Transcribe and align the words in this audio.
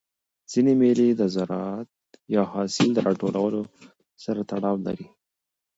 ځيني 0.51 0.73
مېلې 0.81 1.07
د 1.15 1.21
زراعت 1.35 1.89
یا 2.35 2.43
حاصل 2.53 2.89
د 2.93 2.97
راټولولو 3.07 3.61
سره 4.23 4.39
تړاو 4.49 4.77
لري. 4.85 5.07